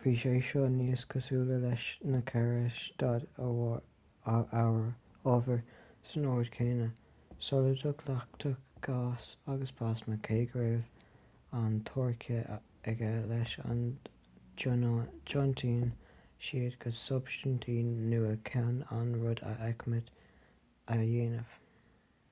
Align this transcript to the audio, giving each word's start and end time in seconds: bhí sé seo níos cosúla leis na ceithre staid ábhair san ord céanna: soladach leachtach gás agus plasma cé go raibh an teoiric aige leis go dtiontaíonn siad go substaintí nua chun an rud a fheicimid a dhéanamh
bhí 0.00 0.10
sé 0.18 0.30
seo 0.48 0.60
níos 0.72 1.02
cosúla 1.12 1.54
leis 1.62 1.84
na 2.10 2.18
ceithre 2.30 2.68
staid 2.80 3.24
ábhair 3.46 5.56
san 6.10 6.28
ord 6.34 6.52
céanna: 6.58 6.86
soladach 7.46 8.04
leachtach 8.10 8.60
gás 8.88 9.26
agus 9.54 9.72
plasma 9.80 10.18
cé 10.28 10.38
go 10.52 10.60
raibh 10.66 11.58
an 11.62 11.74
teoiric 11.90 12.28
aige 12.94 13.10
leis 13.34 13.56
go 13.62 13.76
dtiontaíonn 14.64 15.90
siad 16.50 16.78
go 16.86 16.94
substaintí 17.00 17.74
nua 17.90 18.34
chun 18.52 18.72
an 19.00 19.12
rud 19.24 19.44
a 19.54 19.58
fheicimid 19.64 20.14
a 20.98 21.04
dhéanamh 21.06 21.58